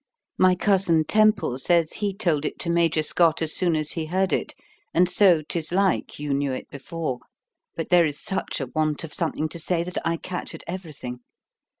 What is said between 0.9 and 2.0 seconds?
Temple says